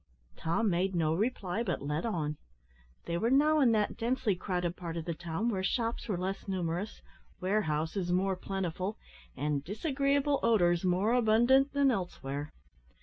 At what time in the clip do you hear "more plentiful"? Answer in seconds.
8.11-8.97